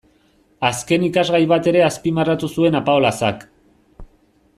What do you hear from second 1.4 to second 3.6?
bat ere azpimarratu zuen Apaolazak.